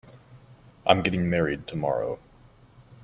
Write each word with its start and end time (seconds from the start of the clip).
I'm 0.87 1.03
getting 1.03 1.29
married 1.29 1.67
tomorrow. 1.67 2.17